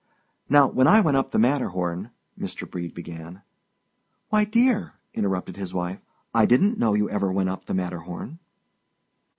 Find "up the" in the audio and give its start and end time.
1.17-1.37, 7.49-7.75